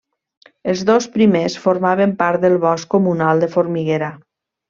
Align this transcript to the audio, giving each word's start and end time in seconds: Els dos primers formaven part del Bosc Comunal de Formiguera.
Els 0.71 0.79
dos 0.89 1.07
primers 1.17 1.57
formaven 1.65 2.15
part 2.23 2.43
del 2.47 2.57
Bosc 2.65 2.91
Comunal 2.97 3.45
de 3.45 3.53
Formiguera. 3.57 4.09